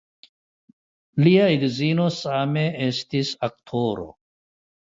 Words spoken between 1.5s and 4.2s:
edzino same estis aktoro.